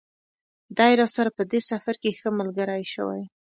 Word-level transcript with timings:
دی 0.77 0.91
راسره 0.99 1.29
په 1.37 1.43
دې 1.51 1.59
سفر 1.69 1.95
کې 2.01 2.11
ښه 2.19 2.29
ملګری 2.39 2.83
شوی. 2.93 3.21